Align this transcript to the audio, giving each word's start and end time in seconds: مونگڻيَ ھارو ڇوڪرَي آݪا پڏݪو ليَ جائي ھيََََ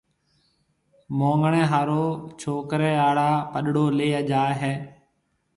مونگڻيَ 1.17 1.63
ھارو 1.71 2.03
ڇوڪرَي 2.39 2.91
آݪا 3.07 3.31
پڏݪو 3.51 3.85
ليَ 3.97 4.09
جائي 4.29 4.53
ھيََََ 4.61 4.73